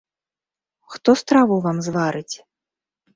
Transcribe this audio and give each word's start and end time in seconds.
Хто 0.93 1.13
страву 1.21 1.57
вам 1.65 1.77
зварыць? 1.89 2.35